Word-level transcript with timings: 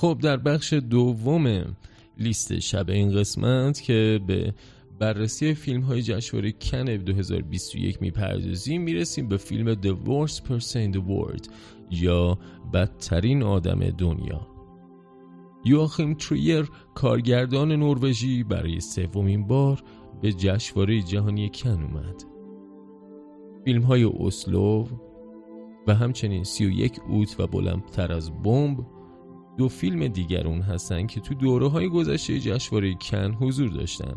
خب 0.00 0.18
در 0.22 0.36
بخش 0.36 0.72
دوم 0.72 1.64
لیست 2.18 2.58
شب 2.58 2.90
این 2.90 3.12
قسمت 3.12 3.82
که 3.82 4.20
به 4.26 4.54
بررسی 4.98 5.54
فیلم 5.54 5.80
های 5.80 6.02
جشنواره 6.02 6.52
کن 6.52 6.84
2021 6.84 8.02
می‌پردازیم 8.02 8.82
می‌رسیم 8.82 9.28
به 9.28 9.36
فیلم 9.36 9.74
The 9.74 9.94
Worst 10.06 10.36
Person 10.36 10.92
in 10.92 10.96
the 10.96 11.00
World 11.00 11.48
یا 11.90 12.38
بدترین 12.72 13.42
آدم 13.42 13.90
دنیا. 13.90 14.46
یواخیم 15.64 16.14
تریر 16.14 16.70
کارگردان 16.94 17.72
نروژی 17.72 18.44
برای 18.44 18.80
سومین 18.80 19.46
بار 19.46 19.82
به 20.22 20.32
جشنواره 20.32 21.02
جهانی 21.02 21.50
کن 21.54 21.82
اومد. 21.82 22.24
فیلم 23.64 23.82
های 23.82 24.04
اسلو 24.04 24.86
و 25.86 25.94
همچنین 25.94 26.44
31 26.44 27.00
اوت 27.08 27.40
و 27.40 27.46
بلندتر 27.46 28.12
از 28.12 28.42
بمب 28.42 28.99
دو 29.60 29.68
فیلم 29.68 30.08
دیگر 30.08 30.46
اون 30.46 30.60
هستن 30.60 31.06
که 31.06 31.20
تو 31.20 31.34
دوره 31.34 31.68
های 31.68 31.88
گذشته 31.88 32.40
جشنواره 32.40 32.94
کن 32.94 33.32
حضور 33.40 33.68
داشتن. 33.68 34.14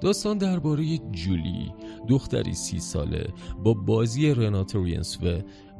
داستان 0.00 0.38
درباره 0.38 0.98
جولی 0.98 1.72
دختری 2.08 2.54
سی 2.54 2.78
ساله 2.78 3.28
با 3.64 3.74
بازی 3.74 4.34
رنات 4.34 4.74
و 4.74 4.86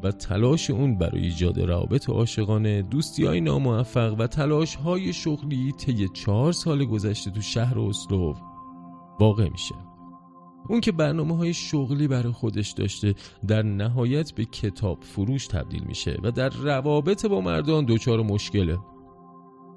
و 0.03 0.13
تلاش 0.13 0.71
اون 0.71 0.99
برای 0.99 1.23
ایجاد 1.23 1.61
روابط 1.61 2.09
عاشقانه 2.09 2.83
دوستی 2.83 3.25
های 3.25 3.41
ناموفق 3.41 4.17
و 4.19 4.27
تلاش 4.27 4.75
های 4.75 5.13
شغلی 5.13 5.73
طی 5.73 6.09
چهار 6.09 6.53
سال 6.53 6.85
گذشته 6.85 7.31
تو 7.31 7.41
شهر 7.41 7.79
اسلو 7.79 8.35
واقع 9.21 9.49
میشه. 9.49 9.75
اون 10.69 10.81
که 10.81 10.93
برنامه 10.93 11.37
های 11.37 11.55
شغلی 11.55 12.09
برای 12.09 12.33
خودش 12.33 12.71
داشته 12.71 13.15
در 13.47 13.63
نهایت 13.63 14.33
به 14.33 14.45
کتاب 14.45 14.99
فروش 15.03 15.47
تبدیل 15.47 15.85
میشه 15.85 16.21
و 16.23 16.31
در 16.31 16.49
روابط 16.49 17.27
با 17.27 17.41
مردان 17.41 17.85
دچار 17.89 18.23
مشکله. 18.23 18.79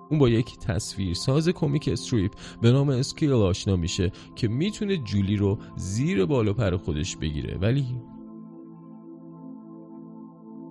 اون 0.09 0.20
با 0.20 0.29
یک 0.29 0.57
تصویرساز 0.57 1.49
کمیک 1.49 1.90
استریپ 1.91 2.31
به 2.62 2.71
نام 2.71 2.90
اسکیل 2.90 3.31
آشنا 3.31 3.76
میشه 3.76 4.12
که 4.35 4.48
می‌تونه 4.48 4.98
جولی 4.98 5.35
رو 5.35 5.59
زیر 5.76 6.26
بالا 6.26 6.54
پر 6.54 6.77
خودش 6.77 7.18
بگیره. 7.18 7.57
ولی 7.57 7.85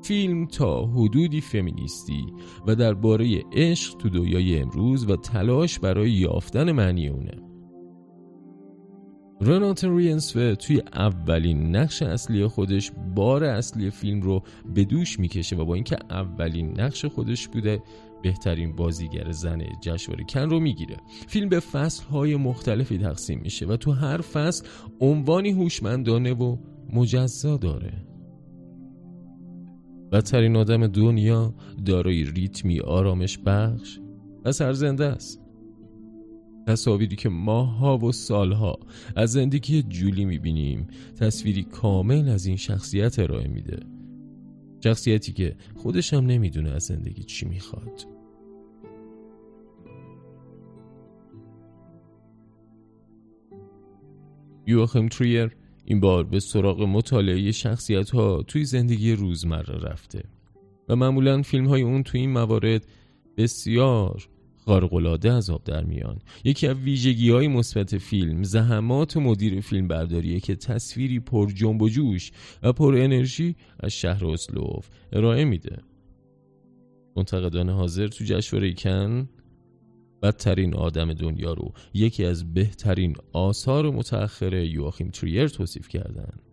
فیلم 0.03 0.47
تا 0.47 0.87
حدودی 0.87 1.41
فمینیستی 1.41 2.27
و 2.67 2.75
درباره 2.75 3.45
عشق 3.53 3.97
تو 3.97 4.09
دنیای 4.09 4.59
امروز 4.59 5.11
و 5.11 5.17
تلاش 5.17 5.79
برای 5.79 6.11
یافتن 6.11 6.73
معنی 6.73 7.09
اونه. 7.09 7.48
رنات 9.41 9.85
رینسوه 9.85 10.55
توی 10.55 10.83
اولین 10.95 11.77
نقش 11.77 12.03
اصلی 12.03 12.47
خودش 12.47 12.93
بار 13.15 13.45
اصلی 13.45 13.91
فیلم 13.91 14.21
رو 14.21 14.43
به 14.75 14.85
دوش 14.85 15.19
می‌کشه 15.19 15.57
و 15.57 15.65
با 15.65 15.75
اینکه 15.75 15.97
اولین 16.11 16.81
نقش 16.81 17.05
خودش 17.05 17.49
بوده 17.49 17.83
بهترین 18.23 18.77
بازیگر 18.77 19.31
زن 19.31 19.63
جشنواره 19.81 20.25
کن 20.25 20.51
رو 20.51 20.61
می‌گیره. 20.61 20.97
فیلم 21.27 21.49
به 21.49 21.61
فصل 21.61 22.05
های 22.05 22.37
مختلفی 22.37 22.99
تقسیم 22.99 23.41
میشه 23.41 23.67
و 23.67 23.77
تو 23.77 23.93
هر 23.93 24.21
فصل 24.21 24.67
عنوانی 25.01 25.51
هوشمندانه 25.51 26.33
و 26.33 26.57
مجزا 26.93 27.57
داره. 27.57 27.93
بدترین 30.13 30.57
آدم 30.57 30.87
دنیا 30.87 31.55
دارای 31.85 32.25
ریتمی 32.25 32.81
آرامش 32.81 33.39
بخش 33.39 33.99
و 34.45 34.53
سرزنده 34.53 35.05
است. 35.05 35.48
تصاویری 36.69 37.17
که 37.17 37.29
ماهها 37.29 37.99
و 37.99 38.13
سالها 38.13 38.79
از 39.17 39.33
زندگی 39.33 39.83
جولی 39.83 40.25
می‌بینیم 40.25 40.87
تصویری 41.17 41.63
کامل 41.63 42.29
از 42.29 42.47
این 42.47 42.57
شخصیت 42.57 43.19
ارائه 43.19 43.49
میده. 43.49 43.81
شخصیتی 44.85 45.33
که 45.33 45.57
خودش 45.77 46.15
هم 46.15 46.27
نمی‌دونه 46.27 46.71
از 46.71 46.83
زندگی 46.83 47.25
چی 47.25 47.47
می‌خواد. 47.47 48.07
یوخم 54.67 55.09
تریر 55.09 55.57
این 55.85 56.01
بار 56.01 56.25
به 56.25 56.41
سراغ 56.41 56.83
مطالعه 56.83 57.53
شخصیت 57.53 58.11
ها 58.11 58.43
توی 58.43 58.65
زندگی 58.65 59.13
روزمره 59.13 59.79
رفته 59.79 60.25
و 60.89 60.97
معمولا 60.97 61.43
فیلم 61.43 61.67
های 61.67 61.83
اون 61.83 62.03
توی 62.03 62.21
این 62.21 62.31
موارد 62.31 62.87
بسیار 63.37 64.29
خارق‌العاده 64.69 65.33
از 65.33 65.51
آب 65.51 65.65
در 65.65 65.85
میان 65.85 66.19
یکی 66.45 66.67
از 66.67 66.77
ویژگی 66.77 67.31
های 67.31 67.49
مثبت 67.49 67.99
فیلم 67.99 68.43
زحمات 68.43 69.17
مدیر 69.17 69.61
فیلم 69.61 69.89
برداریه 69.89 70.41
که 70.41 70.57
تصویری 70.57 71.21
پر 71.21 71.51
جنب 71.51 71.83
و 71.83 71.89
جوش 71.89 72.33
و 72.63 72.73
پر 72.73 72.95
انرژی 72.97 73.57
از 73.81 73.93
شهر 73.93 74.27
اسلوف 74.27 74.89
ارائه 75.13 75.45
میده 75.45 75.79
منتقدان 77.17 77.69
حاضر 77.69 78.09
تو 78.09 78.25
جشنواره 78.25 78.73
کن 78.73 79.29
بدترین 80.23 80.75
آدم 80.75 81.13
دنیا 81.13 81.53
رو 81.53 81.73
یکی 81.95 82.25
از 82.25 82.55
بهترین 82.55 83.17
آثار 83.33 83.91
متأخر 83.91 84.55
یواخیم 84.55 85.09
تریر 85.09 85.49
توصیف 85.49 85.89
کردند. 85.89 86.48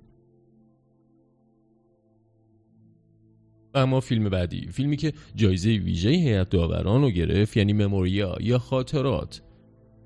اما 3.76 4.00
فیلم 4.00 4.30
بعدی 4.30 4.68
فیلمی 4.72 4.98
که 4.98 5.14
جایزه 5.36 5.70
ویژه 5.70 6.10
هیئت 6.10 6.50
داوران 6.50 7.02
رو 7.02 7.10
گرفت 7.10 7.58
یعنی 7.58 7.74
مموریا 7.74 8.38
یا 8.40 8.60
خاطرات. 8.60 9.42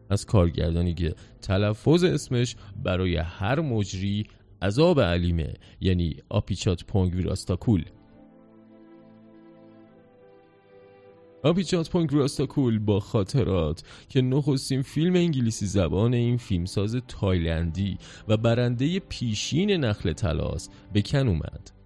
از 0.10 0.26
کارگردانی 0.26 0.94
که 0.94 1.16
تلفظ 1.42 2.04
اسمش 2.04 2.56
برای 2.84 3.16
هر 3.16 3.60
مجری 3.60 4.26
عذاب 4.62 5.02
علیمه 5.02 5.54
یعنی 5.82 6.16
آپیچات 6.30 6.84
پونگ 6.84 7.16
ویراستاکول. 7.16 7.86
آپیچات 11.44 11.90
پونگ 11.90 12.14
ویراستاکول 12.14 12.80
با 12.80 13.00
خاطرات 13.00 13.84
که 14.10 14.22
نخستین 14.22 14.82
فیلم 14.82 15.16
انگلیسی 15.16 15.66
زبان 15.66 16.14
این 16.14 16.38
فیلمساز 16.38 16.96
تایلندی 17.08 17.98
و 18.28 18.38
برنده 18.38 19.00
پیشین 19.00 19.72
نخل 19.72 20.14
تلاس 20.14 20.70
به 20.94 21.02
کن 21.02 21.28
اومد. 21.28 21.79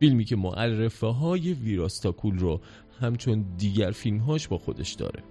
فیلمی 0.00 0.24
که 0.24 0.36
معرفه 0.36 1.06
های 1.06 1.52
ویراستاکول 1.52 2.38
رو 2.38 2.60
همچون 3.00 3.44
دیگر 3.56 3.90
فیلمهاش 3.90 4.48
با 4.48 4.58
خودش 4.58 4.92
داره. 4.92 5.22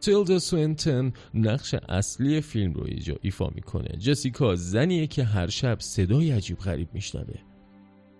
تیلدا 0.00 0.38
سوینتن 0.38 1.12
نقش 1.34 1.74
اصلی 1.74 2.40
فیلم 2.40 2.72
رو 2.72 2.84
ایجا 2.84 3.16
ایفا 3.22 3.48
می‌کنه. 3.54 3.96
جسیکا 3.98 4.54
زنیه 4.54 5.06
که 5.06 5.24
هر 5.24 5.48
شب 5.48 5.80
صدای 5.80 6.30
عجیب 6.30 6.58
غریب 6.58 6.88
میشنوه. 6.92 7.34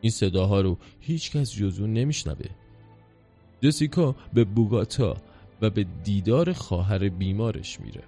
این 0.00 0.10
صداها 0.10 0.60
رو 0.60 0.78
هیچکس 1.00 1.52
جزو 1.52 1.86
نمیشنوه. 1.86 2.46
جسیکا 3.60 4.16
به 4.34 4.44
بوگاتا 4.44 5.16
و 5.60 5.70
به 5.70 5.86
دیدار 6.04 6.52
خواهر 6.52 7.08
بیمارش 7.08 7.80
میره. 7.80 8.02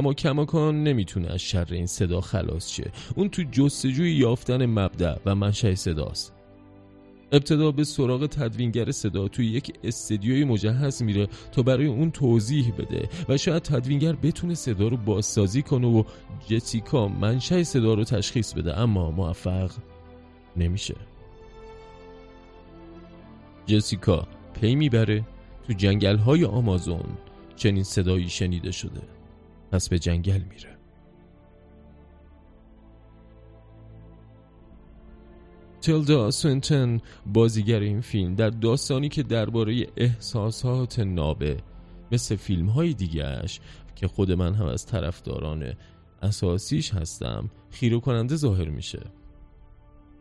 اما 0.00 0.14
کماکان 0.14 0.84
نمی‌تونه 0.84 1.28
از 1.28 1.40
شر 1.40 1.66
این 1.70 1.86
صدا 1.86 2.20
خلاص 2.20 2.70
شه. 2.70 2.90
اون 3.16 3.28
تو 3.28 3.42
جستجوی 3.42 4.12
یافتن 4.12 4.66
مبدع 4.66 5.16
و 5.26 5.34
منشأ 5.34 5.74
صداست. 5.74 6.32
ابتدا 7.32 7.70
به 7.70 7.84
سراغ 7.84 8.26
تدوینگر 8.26 8.90
صدا 8.90 9.28
توی 9.28 9.46
یک 9.46 9.72
استدیوی 9.84 10.44
مجهز 10.44 11.02
میره 11.02 11.28
تا 11.52 11.62
برای 11.62 11.86
اون 11.86 12.10
توضیح 12.10 12.72
بده 12.78 13.08
و 13.28 13.36
شاید 13.36 13.62
تدوینگر 13.62 14.12
بتونه 14.12 14.54
صدا 14.54 14.88
رو 14.88 14.96
بازسازی 14.96 15.62
کنه 15.62 15.86
و 15.86 16.04
جسیکا 16.48 17.08
منشأ 17.08 17.62
صدا 17.62 17.94
رو 17.94 18.04
تشخیص 18.04 18.52
بده 18.52 18.78
اما 18.78 19.10
موفق 19.10 19.70
نمیشه. 20.56 20.96
جسیکا 23.66 24.28
پی 24.60 24.74
می‌بره 24.74 25.24
تو 25.66 25.72
جنگل 25.72 26.16
های 26.16 26.44
آمازون. 26.44 27.18
چنین 27.56 27.82
صدایی 27.82 28.28
شنیده 28.28 28.72
شده. 28.72 29.19
پس 29.70 29.88
به 29.88 29.98
جنگل 29.98 30.40
میره. 30.50 30.76
تیلدا 35.80 36.30
سوینتن 36.30 37.00
بازیگر 37.26 37.80
این 37.80 38.00
فیلم 38.00 38.34
در 38.34 38.50
داستانی 38.50 39.08
که 39.08 39.22
درباره 39.22 39.86
احساسات 39.96 40.98
نابه 40.98 41.56
مثل 42.12 42.36
فیلم 42.36 42.66
های 42.66 42.94
دیگهش 42.94 43.60
که 43.96 44.08
خود 44.08 44.32
من 44.32 44.54
هم 44.54 44.66
از 44.66 44.86
طرفداران 44.86 45.72
اساسیش 46.22 46.94
هستم 46.94 47.50
خیره 47.70 48.00
کننده 48.00 48.36
ظاهر 48.36 48.68
میشه. 48.68 49.00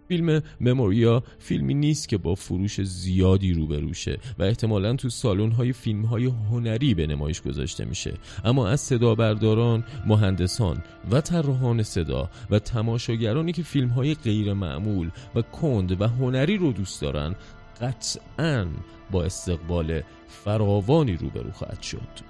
فیلم 0.10 0.42
مموریا 0.62 1.24
فیلمی 1.40 1.74
نیست 1.74 2.10
که 2.10 2.18
با 2.18 2.36
فروش 2.36 2.82
زیادی 2.82 3.54
روبروشه 3.54 4.20
و 4.40 4.44
احتمالا 4.44 4.96
تو 4.96 5.10
سالن 5.10 5.52
های 5.52 5.74
فیلم 5.74 6.06
های 6.06 6.26
هنری 6.26 6.94
به 6.94 7.08
نمایش 7.08 7.42
گذاشته 7.42 7.86
میشه. 7.86 8.14
اما 8.46 8.68
از 8.68 8.82
صدا 8.82 9.16
برداران، 9.16 9.84
مهندسان 10.06 10.84
و 11.12 11.22
طراحان 11.22 11.84
صدا 11.84 12.30
و 12.50 12.60
تماشاگرانی 12.60 13.52
که 13.52 13.64
فیلم 13.64 13.90
های 13.90 14.14
غیر 14.14 14.54
معمول 14.54 15.10
و 15.36 15.42
کند 15.42 16.02
و 16.02 16.08
هنری 16.08 16.58
رو 16.58 16.72
دوست 16.72 17.02
دارن 17.02 17.36
قطعا 17.82 18.68
با 19.12 19.24
استقبال 19.24 20.02
فراوانی 20.28 21.14
روبرو 21.14 21.52
خواهد 21.52 21.82
شد. 21.82 22.30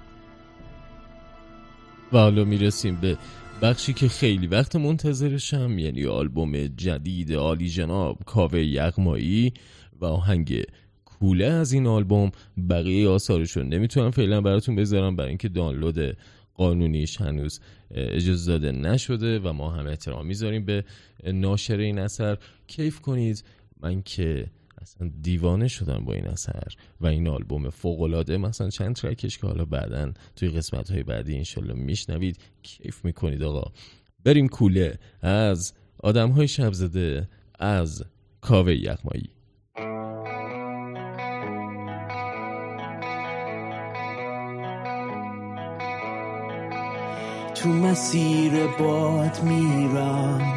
و 2.12 2.18
حالا 2.18 2.44
می‌رسیم 2.44 2.96
به 2.96 3.16
بخشی 3.62 3.92
که 3.92 4.08
خیلی 4.08 4.46
وقت 4.46 4.76
منتظرشم 4.76 5.78
یعنی 5.78 6.06
آلبوم 6.06 6.66
جدید 6.66 7.32
عالی 7.32 7.68
جناب 7.68 8.18
کاوه 8.26 8.60
یغمایی 8.60 9.52
و 10.00 10.04
آهنگ 10.04 10.62
کوله 11.04 11.44
از 11.44 11.72
این 11.72 11.86
آلبوم 11.86 12.30
بقیه 12.70 13.08
آثارشون 13.08 13.68
نمی‌تونم 13.68 14.10
فعلا 14.10 14.40
براتون 14.40 14.76
بذارم 14.76 15.16
برای 15.16 15.28
اینکه 15.28 15.48
دانلود 15.48 16.16
قانونیش 16.54 17.20
هنوز 17.20 17.60
اجازه 17.90 18.52
داده 18.52 18.72
نشده 18.72 19.38
و 19.38 19.52
ما 19.52 19.70
هم 19.70 19.86
احترام 19.86 20.26
می‌ذاریم 20.26 20.64
به 20.64 20.84
ناشر 21.32 21.78
این 21.78 21.98
اثر. 21.98 22.38
کیف 22.66 23.00
کنید. 23.00 23.44
من 23.82 24.02
که 24.02 24.46
اصلا 24.80 25.10
دیوانه 25.22 25.68
شدم 25.68 26.04
با 26.04 26.12
این 26.12 26.26
اثر 26.26 26.72
و 27.00 27.06
این 27.06 27.28
آلبوم 27.28 27.70
فوقلاده 27.70 28.36
مثلا 28.36 28.70
چند 28.70 28.94
ترکش 28.94 29.38
که 29.38 29.46
حالا 29.46 29.64
بعدا 29.64 30.12
توی 30.36 30.48
قسمت 30.48 30.90
های 30.90 31.02
بعدی 31.02 31.36
انشالله 31.36 31.74
میشنوید. 31.74 32.38
کیف 32.62 33.04
می‌کنید 33.04 33.42
آقا. 33.42 33.72
بریم 34.24 34.48
کوله 34.48 34.98
از 35.22 35.72
آدم 35.98 36.30
های 36.30 36.48
شبزده 36.48 37.28
از 37.58 38.04
کاوه 38.40 38.74
یخمایی 38.74 39.30
تو 47.54 47.68
مسیر 47.68 48.66
باد 48.66 49.42
میرم 49.42 50.54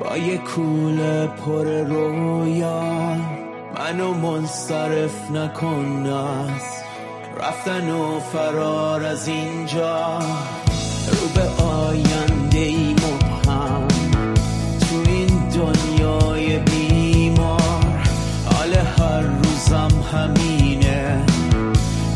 با 0.00 0.16
یه 0.16 0.38
کوله 0.38 1.26
پر 1.26 1.64
رویا 1.64 3.43
منو 3.78 4.14
منصرف 4.14 5.30
نکن 5.30 6.06
از 6.06 6.62
رفتن 7.40 7.90
و 7.90 8.20
فرار 8.20 9.04
از 9.04 9.28
اینجا. 9.28 10.18
رو 11.06 11.28
به 11.34 11.62
آینده 11.62 12.58
ای 12.58 12.92
مبهم. 12.92 13.88
تو 14.80 15.10
این 15.10 15.48
دنیای 15.48 16.58
بیمار. 16.58 18.08
حال 18.44 18.74
هر 18.74 19.20
روزم 19.20 19.90
همینه. 20.12 21.26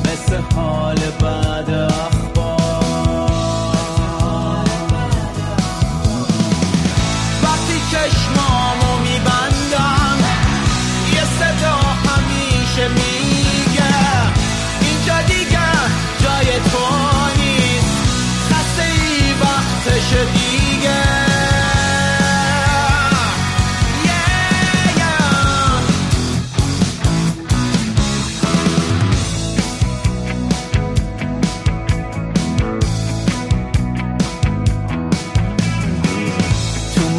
مثل 0.05 0.37
حال 0.55 0.99
بعد 1.20 1.38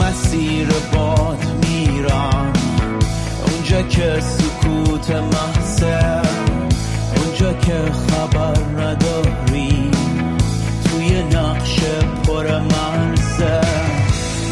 مسیر 0.10 0.68
باد 0.94 1.38
میرم. 1.68 2.54
اونجا 3.48 3.82
که 3.82 4.20
سکوت 4.20 5.12
محسه 5.12 6.22
اونجا 7.18 7.54
که 7.54 7.92
خبر 7.92 8.58
نداری. 8.82 9.92
توی 10.84 11.24
نقش 11.24 11.80
پر 12.28 12.60
مرزه. 12.60 13.62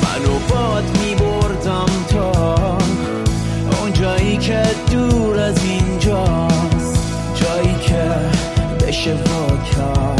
منو 0.04 0.40
باد 0.50 0.84
میبردم 1.04 2.06
تا 2.10 2.78
اونجایی 3.80 4.38
که 4.38 4.64
دور 4.92 5.40
از 5.40 5.64
اینجاست. 5.64 7.00
جایی 7.36 7.76
که 7.82 8.12
بشه 8.88 9.14
وا 9.14 10.17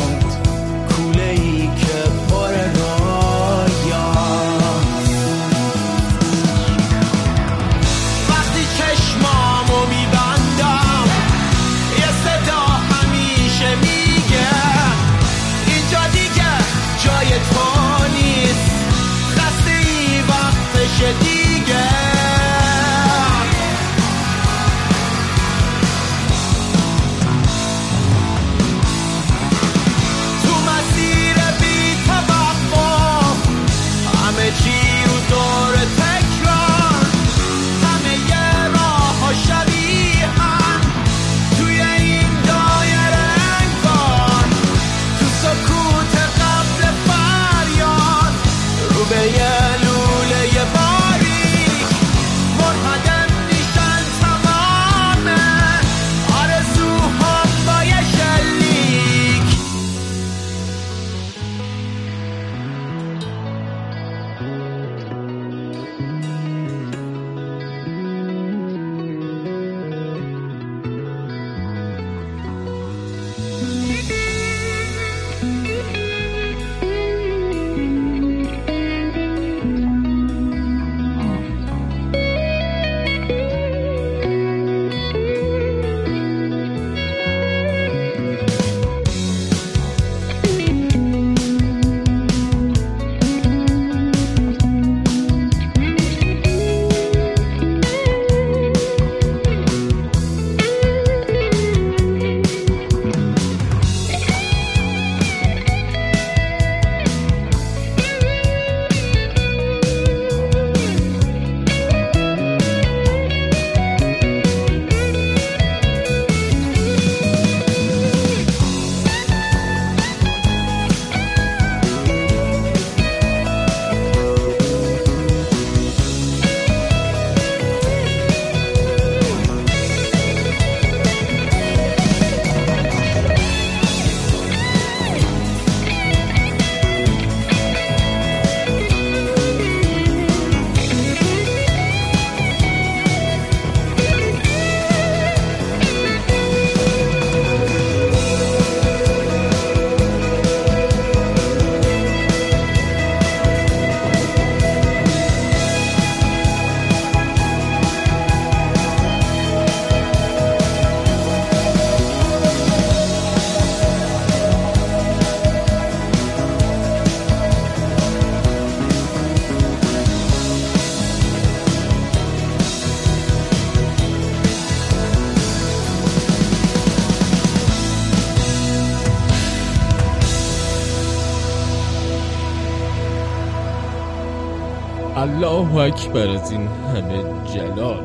الله 185.18 185.76
اکبر 185.76 186.28
از 186.28 186.52
این 186.52 186.68
همه 186.68 187.48
جلال. 187.54 188.04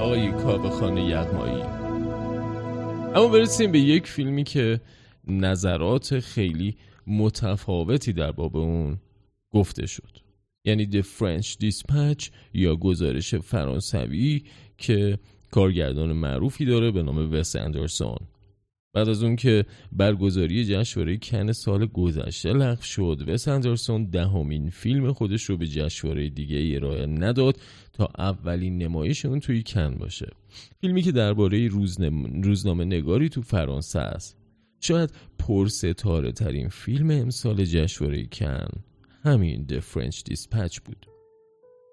آقای 0.00 0.32
کابخانه 0.32 1.04
یغمایی. 1.04 1.62
اما 3.14 3.28
برسیم 3.28 3.72
به 3.72 3.78
یک 3.78 4.06
فیلمی 4.06 4.44
که 4.44 4.80
نظرات 5.28 6.20
خیلی 6.20 6.76
متفاوتی 7.06 8.12
در 8.12 8.32
باب 8.32 8.56
اون 8.56 8.98
گفته 9.50 9.86
شد. 9.86 10.18
یعنی 10.64 10.88
The 10.92 11.04
French 11.04 11.46
Dispatch 11.46 12.28
یا 12.54 12.76
گزارش 12.76 13.34
فرانسوی 13.34 14.42
که 14.78 15.18
کارگردان 15.50 16.12
معروفی 16.12 16.64
داره 16.64 16.90
به 16.90 17.02
نام 17.02 17.32
وس 17.32 17.56
اندرسون 17.56 18.18
بعد 18.94 19.08
از 19.08 19.22
اون 19.22 19.36
که 19.36 19.64
برگزاری 19.92 20.64
جشنواره 20.64 21.16
کن 21.16 21.52
سال 21.52 21.86
گذشته 21.86 22.52
لغو 22.52 22.82
شد 22.82 23.24
وس 23.28 23.48
اندرسون 23.48 24.04
دهمین 24.04 24.70
فیلم 24.70 25.12
خودش 25.12 25.44
رو 25.44 25.56
به 25.56 25.66
جشنواره 25.66 26.28
دیگه 26.28 26.76
ارائه 26.76 27.06
نداد 27.06 27.60
تا 27.92 28.08
اولین 28.18 28.78
نمایش 28.78 29.24
اون 29.24 29.40
توی 29.40 29.62
کن 29.62 29.94
باشه. 29.94 30.30
فیلمی 30.80 31.02
که 31.02 31.12
درباره 31.12 31.68
روزنامه 32.42 32.84
نگاری 32.84 33.28
تو 33.28 33.42
فرانسه 33.42 33.98
است. 33.98 34.36
شاید 34.80 35.10
پرستاره 35.38 36.32
ترین 36.32 36.68
فیلم 36.68 37.10
امسال 37.10 37.64
جشنواره 37.64 38.26
کن 38.32 38.68
همین 39.22 39.66
The 39.68 39.80
French 39.94 40.32
Dispatch 40.32 40.80
بود. 40.84 41.13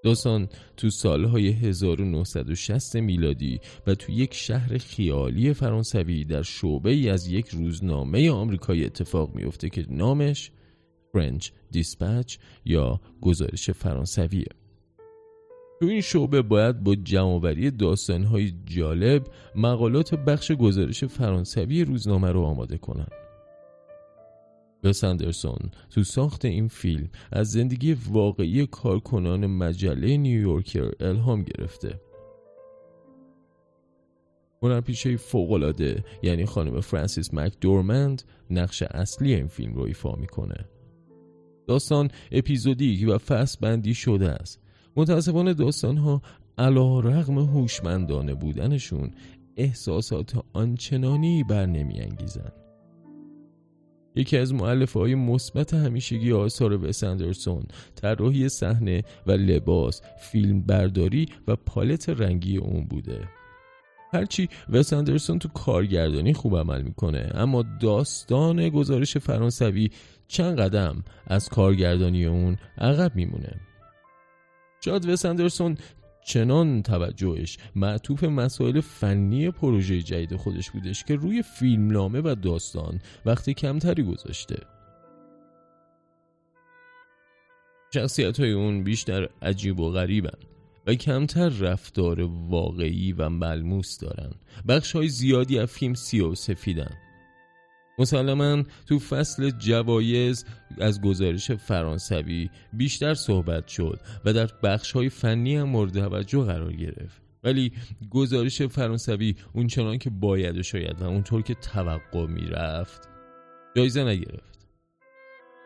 داستان 0.03 0.49
تو 0.77 0.89
سالهای 0.89 1.49
1960 1.49 2.95
میلادی 2.95 3.59
و 3.87 3.95
تو 3.95 4.11
یک 4.11 4.33
شهر 4.33 4.77
خیالی 4.77 5.53
فرانسوی 5.53 6.25
در 6.25 6.41
شعبه 6.41 6.91
ای 6.91 7.09
از 7.09 7.27
یک 7.27 7.47
روزنامه 7.47 8.31
آمریکایی 8.31 8.85
اتفاق 8.85 9.35
میفته 9.35 9.69
که 9.69 9.85
نامش 9.89 10.51
French 11.17 11.45
Dispatch 11.75 12.37
یا 12.65 13.01
گزارش 13.21 13.69
فرانسویه 13.69 14.45
تو 15.79 15.87
این 15.87 16.01
شعبه 16.01 16.41
باید 16.41 16.83
با 16.83 16.95
جمعآوری 16.95 17.71
داستانهای 17.71 18.53
جالب 18.65 19.23
مقالات 19.55 20.15
بخش 20.15 20.51
گزارش 20.51 21.03
فرانسوی 21.03 21.83
روزنامه 21.83 22.31
رو 22.31 22.41
آماده 22.41 22.77
کنند. 22.77 23.11
وس 24.83 25.03
اندرسون 25.03 25.71
تو 25.89 26.03
ساخت 26.03 26.45
این 26.45 26.67
فیلم 26.67 27.09
از 27.31 27.51
زندگی 27.51 27.93
واقعی 27.93 28.65
کارکنان 28.65 29.45
مجله 29.45 30.17
نیویورکر 30.17 30.91
الهام 30.99 31.43
گرفته. 31.43 32.01
هنرپیشه 34.63 35.17
فوقالعاده 35.17 36.03
یعنی 36.23 36.45
خانم 36.45 36.79
فرانسیس 36.79 37.33
مکدورمند 37.33 38.23
نقش 38.49 38.81
اصلی 38.81 39.35
این 39.35 39.47
فیلم 39.47 39.73
رو 39.73 39.81
ایفا 39.81 40.15
می‌کنه. 40.15 40.65
داستان 41.67 42.09
اپیزودیک 42.31 43.09
و 43.09 43.17
فصل 43.17 43.57
بندی 43.61 43.93
شده 43.93 44.29
است. 44.29 44.61
متاسفانه 44.95 45.53
داستان 45.53 45.97
ها 45.97 46.21
علا 46.57 46.99
رغم 46.99 47.39
هوشمندانه 47.39 48.33
بودنشون 48.33 49.11
احساسات 49.57 50.33
آنچنانی 50.53 51.43
بر 51.43 51.65
نمی 51.65 51.99
انگیزن. 51.99 52.60
یکی 54.15 54.37
از 54.37 54.53
معلفه 54.53 54.99
های 54.99 55.15
مثبت 55.15 55.73
همیشگی 55.73 56.33
آثار 56.33 56.85
وس 56.85 57.03
اندرسون 57.03 57.63
طراحی 57.95 58.49
صحنه 58.49 59.03
و 59.27 59.31
لباس 59.31 60.01
فیلم 60.31 60.61
برداری 60.61 61.25
و 61.47 61.55
پالت 61.55 62.09
رنگی 62.09 62.57
اون 62.57 62.85
بوده. 62.85 63.27
هرچی 64.13 64.49
وس 64.69 64.93
اندرسون 64.93 65.39
تو 65.39 65.49
کارگردانی 65.49 66.33
خوب 66.33 66.57
عمل 66.57 66.81
می‌کنه 66.81 67.31
اما 67.33 67.63
داستان 67.79 68.69
گزارش 68.69 69.17
فرانسوی 69.17 69.89
چند 70.27 70.59
قدم 70.59 71.03
از 71.27 71.49
کارگردانی 71.49 72.25
اون 72.25 72.57
عقب 72.77 73.15
میمونه. 73.15 73.59
شاید 74.85 75.09
وس 75.09 75.25
اندرسون 75.25 75.77
چنان 76.25 76.83
توجهش 76.83 77.57
معطوف 77.75 78.23
مسائل 78.23 78.79
فنی 78.79 79.51
پروژه 79.51 80.01
جدید 80.01 80.35
خودش 80.35 80.71
بودش 80.71 81.03
که 81.03 81.15
روی 81.15 81.41
فیلمنامه 81.41 82.21
و 82.21 82.35
داستان 82.35 82.99
وقتی 83.25 83.53
کمتری 83.53 84.03
گذاشته. 84.03 84.57
شخصیت 87.93 88.39
های 88.39 88.51
اون 88.51 88.83
بیشتر 88.83 89.29
عجیب 89.41 89.79
و 89.79 89.91
غریبن 89.91 90.39
و 90.87 90.93
کمتر 90.93 91.49
رفتار 91.49 92.21
واقعی 92.49 93.13
و 93.13 93.29
ملموس 93.29 93.97
دارن. 93.97 94.31
بخش 94.67 94.91
های 94.91 95.07
زیادی 95.07 95.59
از 95.59 95.69
فیلم 95.69 95.93
سی 95.93 96.19
و 96.19 96.35
سفیدن. 96.35 96.97
مسلما 98.01 98.63
تو 98.85 98.99
فصل 98.99 99.49
جوایز 99.49 100.45
از 100.77 101.01
گزارش 101.01 101.51
فرانسوی 101.51 102.49
بیشتر 102.73 103.13
صحبت 103.13 103.67
شد 103.67 103.99
و 104.25 104.33
در 104.33 104.49
بخش 104.63 104.91
های 104.91 105.09
فنی 105.09 105.55
هم 105.55 105.69
مورد 105.69 105.93
توجه 105.93 106.43
قرار 106.43 106.73
گرفت. 106.73 107.21
ولی 107.43 107.71
گزارش 108.09 108.61
فرانسوی 108.61 109.35
اون 109.53 109.67
چنان 109.67 109.97
که 109.97 110.09
باید 110.09 110.57
و 110.57 110.63
شاید 110.63 111.01
و 111.01 111.05
اونطور 111.05 111.41
که 111.41 111.53
توقع 111.53 112.27
می‌رفت 112.27 113.09
جایزه 113.75 114.03
نگرفت. 114.03 114.67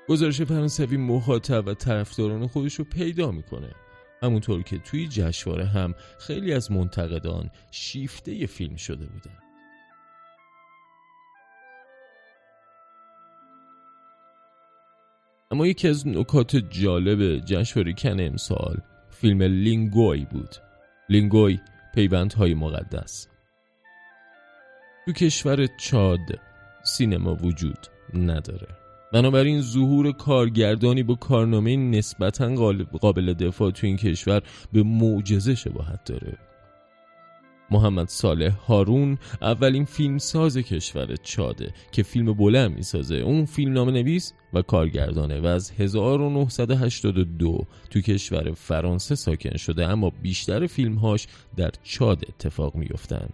گزارش 0.10 0.42
فرانسوی 0.42 0.98
مخاطب 0.98 1.68
و 1.68 1.74
طرفداران 1.74 2.48
خودش 2.48 2.76
رو 2.76 2.86
پیدا 2.86 3.32
می‌کنه. 3.32 3.72
همونطور 4.24 4.64
که 4.64 4.78
توی 4.78 5.08
جشنواره 5.08 5.66
هم 5.66 5.94
خیلی 6.20 6.54
از 6.54 6.72
منتقدان 6.72 7.50
شیفته 7.72 8.46
فیلم 8.46 8.76
شده 8.76 9.06
بودن. 9.06 9.45
اما 15.52 15.68
یکی 15.68 15.88
از 15.88 16.08
نکات 16.08 16.56
جالب 16.56 17.40
جشنواره 17.40 17.94
کن 17.94 18.20
امسال 18.20 18.78
فیلم 19.10 19.42
لینگوی 19.42 20.26
بود. 20.26 20.56
لینگوی 21.10 21.60
پیوندهای 21.96 22.54
مقدس. 22.54 23.28
تو 25.06 25.12
کشور 25.12 25.68
چاد 25.80 26.40
سینما 26.84 27.36
وجود 27.36 27.88
نداره. 28.14 28.68
بنابراین 29.14 29.62
ظهور 29.62 30.12
کارگردانی 30.12 31.04
با 31.04 31.16
کارنامه 31.16 31.76
نسبتا 31.76 32.56
قابل 33.02 33.34
دفاع 33.34 33.72
تو 33.72 33.88
این 33.88 33.98
کشور 33.98 34.42
به 34.74 34.84
معجزه 34.84 35.56
شباهت 35.56 36.04
داره. 36.06 36.38
محمد 37.72 38.10
صالح 38.10 38.52
هارون 38.68 39.18
اولین 39.42 39.86
فیلم 39.86 40.18
ساز 40.18 40.58
کشور 40.58 41.16
چاده 41.16 41.74
که 41.92 42.04
فیلم 42.04 42.34
بلند 42.34 42.76
می‌سازه. 42.76 43.16
اون 43.16 43.46
فیلم 43.46 43.74
نام 43.74 43.90
نویس 43.90 44.34
و 44.54 44.62
کارگردانه 44.62 45.40
و 45.40 45.46
از 45.46 45.72
1982 45.72 47.66
تو 47.90 48.02
کشور 48.02 48.52
فرانسه 48.52 49.16
ساکن 49.16 49.58
شده 49.58 49.86
اما 49.86 50.10
بیشتر 50.10 50.68
فیلمهاش 50.68 51.28
در 51.56 51.72
چاد 51.84 52.26
اتفاق 52.30 52.76
میفتن 52.76 53.30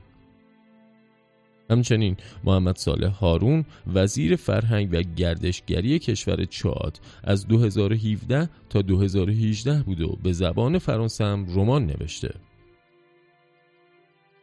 همچنین 1.69 2.17
محمد 2.43 2.77
صالح 2.77 3.09
هارون 3.09 3.65
وزیر 3.93 4.35
فرهنگ 4.35 4.89
و 4.91 5.01
گردشگری 5.01 6.00
کشور 6.00 6.45
چاد 6.45 7.00
از 7.23 7.47
2017 7.47 8.50
تا 8.69 8.81
2018 8.81 9.83
بود 9.83 10.01
و 10.01 10.17
به 10.23 10.33
زبان 10.33 10.77
فرانسه 10.77 11.23
هم 11.23 11.45
رمان 11.55 11.85
نوشته. 11.85 12.33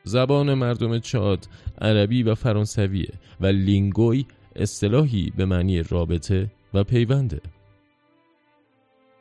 زبان 0.08 0.54
مردم 0.54 0.98
چاد 0.98 1.46
عربی 1.80 2.22
و 2.22 2.34
فرانسویه 2.34 3.12
و 3.40 3.46
لینگوی 3.46 4.24
اصطلاحی 4.56 5.32
به 5.36 5.44
معنی 5.44 5.82
رابطه 5.82 6.50
و 6.74 6.84
پیونده. 6.84 7.40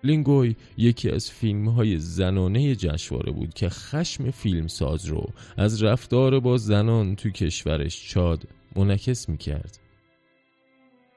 لینگوی 0.03 0.56
یکی 0.77 1.10
از 1.10 1.32
فیلم 1.32 1.70
های 1.70 1.98
زنانه 1.98 2.75
جشنواره 2.75 3.32
بود 3.32 3.53
که 3.53 3.70
خشم 3.70 4.32
فیلمساز 4.32 5.06
رو 5.06 5.29
از 5.58 5.84
رفتار 5.84 6.39
با 6.39 6.58
زنان 6.58 7.15
تو 7.15 7.29
کشورش 7.29 8.10
چاد 8.10 8.44
منعکس 8.75 9.29
می‌کرد. 9.29 9.79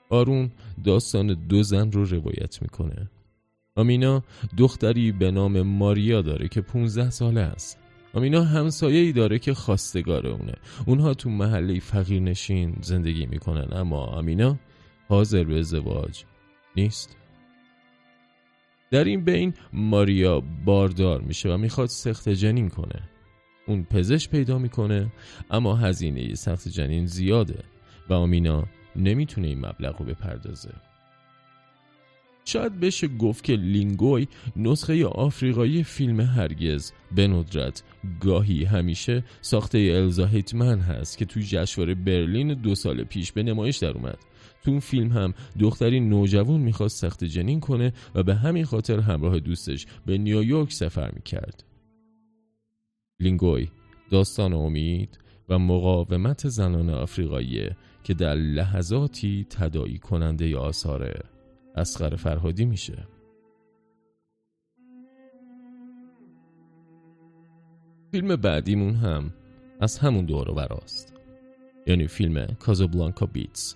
هارون 0.09 0.51
داستان 0.85 1.27
دو 1.49 1.63
زن 1.63 1.93
رو 1.93 2.05
روایت 2.05 2.63
می‌کنه. 2.63 3.11
آمینا 3.77 4.23
دختری 4.59 5.13
به 5.13 5.31
نام 5.31 5.63
ماریا 5.63 6.23
داره 6.23 6.49
که 6.49 6.61
15 6.61 7.11
ساله 7.11 7.41
است. 7.41 7.90
آمینا 8.15 8.45
همسایه 8.45 9.01
ای 9.01 9.13
داره 9.13 9.39
که 9.39 9.55
خواستگار 9.55 10.27
اونه. 10.27 10.55
اونها 10.87 11.15
تو 11.15 11.31
محله 11.31 11.81
فقیر 11.81 12.23
نشین 12.23 12.77
زندگی 12.81 13.27
می‌کنن. 13.27 13.69
اما 13.73 14.05
آمینا 14.05 14.59
حاضر 15.09 15.45
به 15.45 15.59
ازدواج 15.59 16.25
نیست. 16.77 17.17
در 18.91 19.05
این 19.05 19.25
بین 19.25 19.55
ماریا 19.73 20.41
باردار 20.65 21.21
میشه 21.21 21.49
و 21.49 21.57
می‌خواد 21.57 21.89
سخت 21.89 22.29
جنین 22.29 22.69
کنه. 22.69 23.03
اون 23.67 23.85
پزشک 23.85 24.31
پیدا 24.31 24.59
می‌کنه 24.59 25.13
اما 25.51 25.77
هزینه 25.77 26.35
سخت 26.35 26.69
جنین 26.69 27.07
زیاده 27.07 27.65
و 28.09 28.15
آمینا 28.15 28.65
نمی‌تونه 28.97 29.49
این 29.49 29.67
مبلغ 29.67 29.99
رو 29.99 30.07
بپردازه. 30.07 30.73
شاید 32.45 32.81
بشه 32.81 33.09
گفت 33.09 33.45
که 33.45 33.53
لینگوی 33.53 34.27
نسخه 34.57 35.07
آفریقایی 35.07 35.83
فیلم 35.83 36.21
هرگز. 36.21 36.93
به 37.17 37.29
ندرت 37.29 37.83
گاهی 38.21 38.65
همیشه 38.65 39.25
ساخته 39.41 39.79
الزا 39.79 40.27
هیتمن 40.27 40.81
هست 40.81 41.19
که 41.19 41.25
توی 41.25 41.43
جشنواره 41.43 41.95
برلین 41.95 42.55
دو 42.55 42.75
سال 42.75 43.05
پیش 43.05 43.33
به 43.33 43.43
نمایش 43.43 43.77
در 43.77 43.91
اومد. 43.91 44.19
تو 44.65 44.71
اون 44.71 44.81
فیلم 44.81 45.13
هم 45.13 45.35
دختری 45.59 46.01
نوجوان 46.01 46.61
می‌خواست 46.61 47.01
سخت 47.01 47.25
جنین 47.25 47.61
کنه 47.61 47.93
و 48.15 48.23
به 48.23 48.35
همین 48.35 48.65
خاطر 48.65 49.01
همراه 49.01 49.41
دوستش 49.41 49.87
به 50.07 50.19
نیویورک 50.19 50.73
سفر 50.73 51.11
می‌کرد. 51.11 51.65
لینگوی 53.21 53.69
داستان 54.11 54.53
امید 54.53 55.19
و 55.49 55.59
مقاومت 55.59 56.49
زنان 56.49 56.91
آفریقایی 56.91 57.71
که 58.05 58.15
در 58.15 58.35
لحظاتی 58.35 59.47
تدایی 59.51 59.99
کننده 59.99 60.57
آثار 60.57 61.23
اسقر 61.77 62.17
فرهادی 62.17 62.65
میشه. 62.65 63.07
فیلم 68.11 68.37
بعدیمون 68.37 68.95
هم 68.95 69.33
از 69.81 69.99
همون 69.99 70.25
دور 70.25 70.51
و 70.51 70.55
براست 70.55 71.15
یعنی 71.87 72.07
فیلم 72.07 72.47
کازابلانکا 72.47 73.27
بیتس 73.27 73.75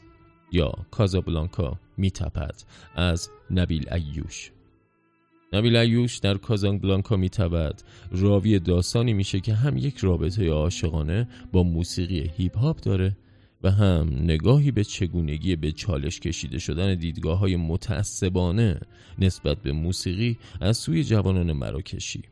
یا 0.52 0.72
کازابلانکا 0.90 1.78
میتپد 1.96 2.54
از 2.94 3.30
نبیل 3.50 3.92
ایوش. 3.92 4.52
نبیل 5.52 5.76
ایوش 5.76 6.18
در 6.18 6.36
کازابلانکا 6.36 7.16
میتپد. 7.16 7.82
راوی 8.10 8.58
داستانی 8.58 9.12
میشه 9.12 9.40
که 9.40 9.54
هم 9.54 9.76
یک 9.76 9.98
رابطه 9.98 10.50
عاشقانه 10.50 11.28
با 11.52 11.62
موسیقی 11.62 12.30
هیپ 12.36 12.58
هاپ 12.58 12.80
داره 12.80 13.16
و 13.64 13.70
هم 13.70 14.10
نگاهی 14.22 14.70
به 14.70 14.84
چگونگی 14.84 15.56
به 15.56 15.72
چالش 15.72 16.20
کشیده 16.20 16.58
شدن 16.58 16.94
دیدگاه 16.94 17.38
های 17.38 17.56
متعصبانه 17.56 18.80
نسبت 19.18 19.58
به 19.58 19.72
موسیقی 19.72 20.38
از 20.60 20.76
سوی 20.76 21.04
جوانان 21.04 21.52
مراکشی 21.52 22.22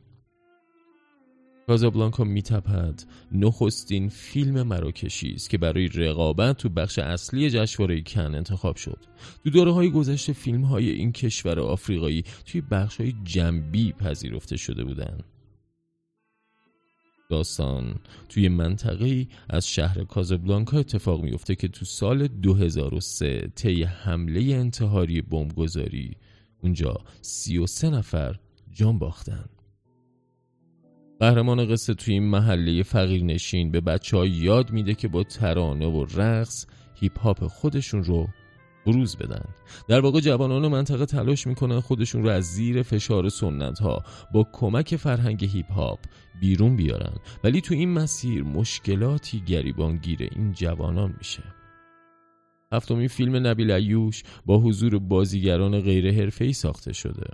کازابلانکا 1.67 2.25
میتپد 2.25 3.03
نخستین 3.33 4.09
فیلم 4.09 4.63
مراکشی 4.63 5.33
است 5.33 5.51
که 5.51 5.59
برای 5.59 5.89
رقابت 5.89 6.57
تو 6.57 6.69
بخش 6.69 6.99
اصلی 6.99 7.51
جشنواره 7.51 8.03
کن 8.03 8.35
انتخاب 8.35 8.77
شد. 8.77 8.99
تو 9.45 9.51
دوره 9.51 9.73
های 9.73 9.91
گذشته 9.91 10.33
فیلم 10.33 10.63
های 10.63 10.91
این 10.91 11.13
کشور 11.13 11.61
آفریقایی 11.61 12.25
توی 12.47 12.61
بخش 12.61 13.01
های 13.01 13.15
جنبی 13.25 13.93
پذیرفته 13.93 14.57
شده 14.57 14.85
بودند. 14.85 15.32
داستان. 17.33 17.95
توی 18.29 18.49
منطقه 18.49 19.27
از 19.49 19.69
شهر 19.69 20.05
کازابلانکا 20.05 20.79
اتفاق 20.79 21.23
میفته 21.23 21.55
که 21.55 21.69
تو 21.69 21.85
سال 21.85 22.27
2003 22.27 23.51
طی 23.55 23.83
حمله 23.83 24.55
انتحاری 24.55 25.23
بمبگذاری 25.23 26.17
اونجا 26.63 26.97
33 27.23 27.91
نفر 27.91 28.39
جان 28.73 28.99
باختن. 28.99 29.45
قهرمان 31.21 31.69
قصه 31.69 31.95
توی 31.95 32.15
این 32.15 32.23
محله 32.23 32.83
فقیر 32.83 33.25
نشین 33.25 33.71
به 33.71 33.81
بچه 33.81 34.29
یاد 34.29 34.71
میده 34.71 34.95
که 34.95 35.09
با 35.09 35.23
ترانه 35.23 35.87
و 35.87 36.07
رقص 36.15 36.67
هیپ 36.95 37.19
هاپ 37.19 37.47
خودشون 37.47 38.05
رو 38.05 38.29
بروز 38.87 39.17
بدن. 39.17 39.45
در 39.89 40.01
واقع 40.01 40.21
جوانان 40.21 40.69
منطقه 40.69 41.07
تلاش 41.07 41.47
می‌کنن 41.47 41.81
خودشون 41.81 42.23
رو 42.23 42.29
از 42.29 42.45
زیر 42.45 42.83
فشار 42.83 43.29
سنت 43.29 43.79
ها 43.79 44.03
با 44.33 44.47
کمک 44.53 44.97
فرهنگ 44.97 45.45
هیپ 45.45 45.73
هاپ 45.73 45.99
بیرون 46.41 46.77
بیارن. 46.77 47.15
ولی 47.45 47.61
تو 47.61 47.75
این 47.75 47.93
مسیر 47.93 48.43
مشکلاتی 48.43 49.41
گریبانگیر 49.41 50.29
این 50.33 50.53
جوانان 50.53 51.15
میشه. 51.19 51.43
هفتمین 52.73 53.09
فیلم 53.09 53.47
نبیل 53.47 53.71
ایوش 53.71 54.23
با 54.47 54.59
حضور 54.59 54.99
بازیگران 54.99 55.81
غیر 55.81 56.15
حرفه‌ای 56.15 56.53
ساخته 56.53 56.93
شده. 56.93 57.27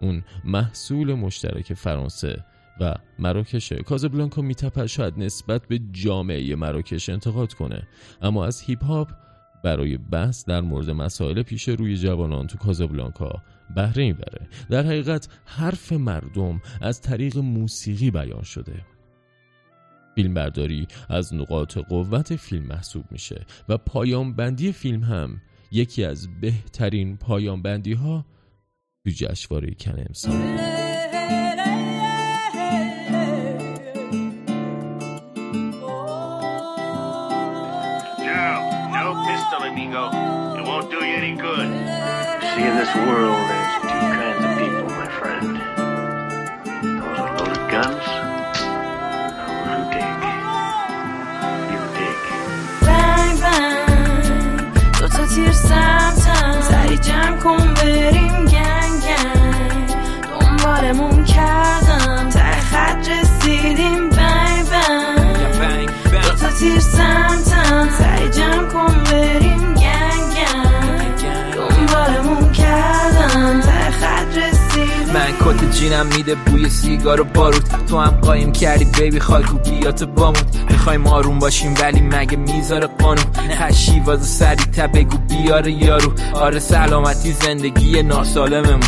اون 0.00 0.24
محصول 0.44 1.14
مشترک 1.14 1.74
فرانسه 1.74 2.44
و 2.80 2.94
مراکش. 3.18 3.72
کازابلانکا 3.72 4.42
میتپد 4.42 4.86
شاید 4.86 5.18
نسبت 5.18 5.68
به 5.68 5.80
جامعه 5.92 6.56
مراکش 6.56 7.08
انتقاد 7.08 7.54
کنه. 7.54 7.88
اما 8.22 8.46
از 8.46 8.60
هیپ 8.60 8.84
هاپ 8.84 9.10
برای 9.64 9.96
بحث 9.96 10.44
در 10.44 10.60
مورد 10.60 10.90
مسائل 10.90 11.42
پیش 11.42 11.68
روی 11.68 11.96
جوانان 11.96 12.46
تو 12.46 12.58
کازابلانکا 12.58 13.42
بهره 13.76 14.04
می‌بره. 14.04 14.48
در 14.70 14.82
حقیقت 14.82 15.28
حرف 15.44 15.92
مردم 15.92 16.60
از 16.80 17.00
طریق 17.00 17.38
موسیقی 17.38 18.10
بیان 18.10 18.42
شده. 18.42 18.84
فیلمبرداری 20.14 20.86
از 21.08 21.34
نقاط 21.34 21.78
قوت 21.78 22.36
فیلم 22.36 22.66
محسوب 22.66 23.04
میشه 23.10 23.46
و 23.68 23.76
پایان 23.76 24.36
بندی 24.36 24.72
فیلم 24.72 25.02
هم 25.02 25.40
یکی 25.72 26.04
از 26.04 26.28
بهترین 26.40 27.16
پایان 27.16 27.62
بندی 27.62 27.92
ها 27.92 28.24
تو 29.04 29.10
جشنواره 29.10 29.74
کن 29.74 30.04
امسال. 30.08 30.89
See, 42.59 42.65
in 42.69 42.75
this 42.81 42.93
world, 42.95 43.43
there's 43.49 43.75
two 43.81 44.05
kinds 44.19 44.41
of 44.47 44.51
people, 44.61 44.87
my 45.01 45.09
friend. 45.19 45.51
Those 46.99 47.19
with 47.21 47.33
loaded 47.39 47.63
guns, 47.73 48.05
those 49.39 49.63
who 49.71 49.81
dig. 49.93 50.17
You 51.71 51.81
dig. 51.99 52.19
Bang, 52.87 53.35
bang. 53.43 54.73
دو 54.99 55.07
تا 55.07 55.23
تیر 55.25 55.51
سمتم 55.51 56.61
سری 56.61 56.97
جمع 56.97 57.37
کن 57.43 57.73
بریم 57.73 58.45
گنگ 58.45 59.01
گنگ 59.07 59.89
دنبالمون 60.39 61.08
جینم 75.80 76.06
میده 76.06 76.34
بوی 76.34 76.68
سیگار 76.68 77.20
و 77.20 77.24
بارود 77.24 77.64
تو 77.88 77.98
هم 77.98 78.10
قایم 78.10 78.52
کردی 78.52 78.84
بیبی 78.84 79.20
خاکو 79.20 79.58
بیات 79.58 80.04
بامود 80.04 80.56
می‌خوایم 80.70 81.06
آروم 81.06 81.38
باشیم 81.38 81.74
ولی 81.80 82.00
مگه 82.00 82.36
می‌ذاره 82.36 82.86
قانون؟ 82.86 83.24
خشی 83.50 84.00
واز 84.00 84.26
سری 84.26 84.64
بگو 84.94 85.16
بیاره 85.18 85.72
یارو. 85.72 86.12
آره 86.34 86.58
سلامتی 86.58 87.32
زندگی 87.32 88.02
ناسالممون. 88.02 88.80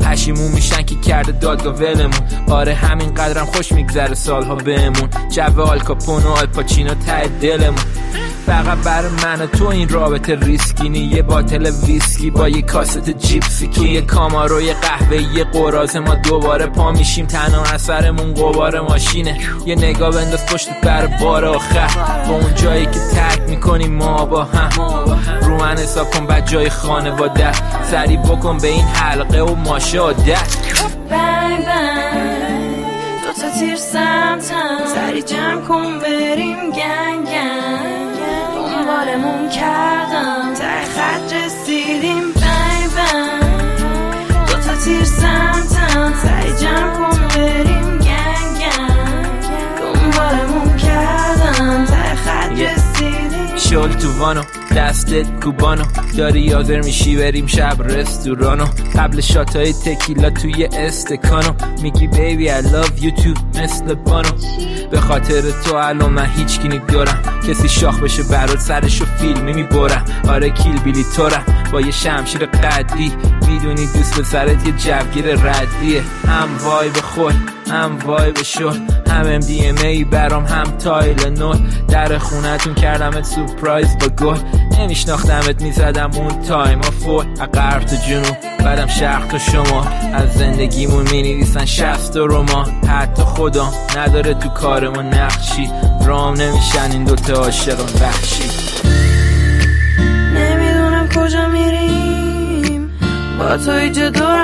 پشیمون 0.00 0.52
میشن 0.52 0.82
که 0.82 0.94
کرده 1.00 1.32
دادگاه 1.32 1.74
ولمون. 1.74 2.20
آره 2.50 2.74
همین 2.74 3.14
قدرم 3.14 3.46
خوش 3.46 3.72
میگذره 3.72 4.14
سالها 4.14 4.54
بهمون. 4.54 5.08
جو 5.30 5.60
آلکاپون 5.60 6.22
و 6.22 6.28
آلپاچینو 6.28 6.94
ته 6.94 7.28
دلمون. 7.40 7.84
فقط 8.48 8.78
بر 8.78 9.02
من 9.08 9.46
تو 9.46 9.66
این 9.66 9.88
رابطه 9.88 10.34
ریسکینی. 10.34 10.98
یه 10.98 11.22
باتل 11.22 11.70
ویسکی 11.86 12.30
با 12.30 12.48
یه 12.48 12.62
کاست 12.62 13.10
جیپسی. 13.10 13.68
توی 13.68 14.02
کاماروی 14.02 14.72
قهوه 14.72 15.16
یه 15.16 15.44
قراز 15.44 15.96
ما 15.96 16.14
دوباره 16.14 16.66
پا 16.66 16.90
میشیم. 16.92 17.26
تنها 17.26 17.62
اثرمون 17.62 18.34
قبار 18.34 18.80
ماشینه. 18.80 19.38
یه 19.66 19.74
نگاه 19.74 20.10
بنداز 20.10 20.46
پشت 20.46 20.68
بر 20.82 21.06
بار 21.06 21.44
آخر. 21.44 21.88
با 22.28 22.34
اون 22.34 22.54
جایی 22.54 22.86
که 22.86 23.00
ترک 23.14 23.40
می‌کنیم 23.48 23.94
ما 23.94 24.24
با 24.24 24.44
هم. 24.44 24.70
رو 25.42 25.56
من 25.56 25.78
حساب 25.78 26.10
کن 26.10 26.26
بعد 26.26 26.46
جای 26.46 26.70
خانواده. 26.70 27.52
سری 27.90 28.16
بکن 28.16 28.58
به 28.58 28.68
این 28.68 28.84
حلقه 28.84 29.42
و 29.42 29.54
ماشه 29.54 29.98
عادت. 29.98 30.56
دو 33.22 33.42
تا 33.42 33.50
تیر 33.58 33.76
سمتم. 33.76 34.78
سری 34.94 35.22
جمع 35.22 35.60
کن 35.60 35.98
بریم 35.98 36.70
گنگ. 36.70 37.27
دنبالمون 38.98 39.48
کردم. 39.48 40.54
تا 40.54 40.64
خط 40.94 41.32
رسیدیم 41.32 42.32
بنگ 42.32 42.90
دو 44.46 44.54
تا 44.54 44.76
تیر 44.84 45.04
سمتم. 45.04 46.12
سری 46.22 46.52
جمع 46.52 46.94
کن 46.94 47.28
بریم 47.28 47.98
گنگ 47.98 48.58
گنگ. 48.58 49.40
دنبالمون 49.78 50.76
کردم. 50.76 51.84
تا 51.84 51.94
خط 52.24 52.50
رسیدیم. 52.50 53.56
شل 53.56 53.92
تو 53.92 54.12
وانو. 54.18 54.42
دستت 54.78 55.44
کوبانو. 55.44 55.84
داری 56.16 56.52
حاضر 56.52 56.80
میشی 56.80 57.16
بریم 57.16 57.46
شب 57.46 57.82
رستورانو. 57.82 58.64
قبل 58.94 59.20
شاتای 59.20 59.72
تکیلا 59.72 60.30
توی 60.30 60.64
استکانو. 60.64 61.52
میگی 61.82 62.06
بیبی 62.06 62.48
I 62.48 62.62
love 62.62 63.02
you 63.02 63.22
too 63.22 63.58
مثل 63.60 63.94
بانو. 63.94 64.28
به 64.90 65.00
خاطر 65.00 65.42
تو 65.64 65.74
الان 65.74 66.12
من 66.12 66.26
هیچ 66.36 66.60
کی 66.60 66.68
دارم 66.68 67.22
کسی 67.48 67.68
شاخ 67.68 68.00
بشه 68.00 68.22
برات 68.22 68.60
سرشو 68.60 69.04
فیلمی 69.04 69.52
می‌برم. 69.52 70.04
آره 70.28 70.50
کیل 70.50 70.78
بیلی 70.78 71.04
تورم. 71.16 71.44
با 71.72 71.80
یه 71.80 71.90
شمشیر 71.90 72.46
قدی. 72.46 73.12
می‌دونی 73.48 73.86
دوست 73.86 74.16
به 74.16 74.22
سرت 74.22 74.66
یه 74.66 74.72
جوگیر 74.72 75.34
ردیه. 75.34 76.02
هم 76.26 76.48
وای 76.64 76.88
به 76.88 77.00
خود 77.00 77.34
هم 77.70 77.98
وایب 78.06 78.42
شد 78.42 78.76
هم 79.10 79.26
ام 79.26 79.40
دی 79.40 79.66
ام 79.66 79.76
ای 79.76 80.04
برام 80.04 80.44
هم 80.44 80.64
تایل 80.78 81.16
در 81.88 82.18
خونتون 82.18 82.74
کردمت 82.74 83.24
سپرایز 83.24 83.98
با 83.98 84.08
گل. 84.08 84.38
نمیشناختمت 84.80 85.62
می‌زدم 85.62 86.10
اون 86.14 86.42
تایم 86.42 86.80
فور 86.80 87.26
از 87.40 87.48
غرب 87.52 87.82
تو 87.82 87.96
جنوب 87.96 88.36
بعدم 88.64 88.86
شرق 88.86 89.26
تو 89.26 89.38
شما 89.38 89.86
از 90.14 90.32
زندگیمون 90.34 91.02
می‌نویسن 91.10 91.64
شست 91.64 92.16
و 92.16 92.26
رومان 92.26 92.66
حتی 92.86 93.22
خدا 93.22 93.72
نداره 93.96 94.34
تو 94.34 94.48
کارمون 94.48 95.06
نقشی. 95.06 95.70
رام 96.06 96.34
نمیشن 96.40 96.90
این 96.92 97.04
دوتا 97.04 97.32
عاشقم 97.32 98.02
وحشی. 98.02 98.42
نمی‌دونم 100.34 101.08
کجا 101.08 101.48
میریم. 101.48 102.90
با 103.38 103.56
تو 103.56 103.70
ایجه 103.70 104.10
دور 104.10 104.40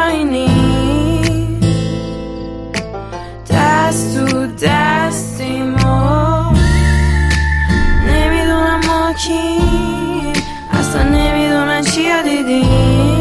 دست 3.94 4.14
تو 4.14 4.46
دستیم 4.46 5.74
و 5.74 6.52
نمی‌دونم 8.08 8.80
ما 8.86 9.12
کیم 9.12 10.32
اصلا 10.72 11.02
نمی‌دونم 11.02 11.82
چی 11.82 12.02
دیدیم. 12.24 13.13